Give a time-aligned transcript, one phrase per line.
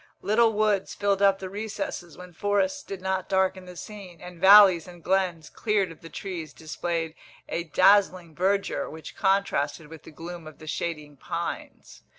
[0.23, 4.87] Little woods filled up the recesses when forests did not darken the scene, and valleys
[4.87, 7.13] and glens, cleared of the trees, displayed
[7.47, 12.01] a dazzling verdure which contrasted with the gloom of the shading pines.